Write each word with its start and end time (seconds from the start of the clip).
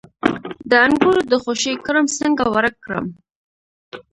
د 0.69 0.71
انګورو 0.85 1.21
د 1.31 1.33
خوشې 1.43 1.73
کرم 1.85 2.05
څنګه 2.19 2.43
ورک 2.55 2.75
کړم؟ 2.83 3.05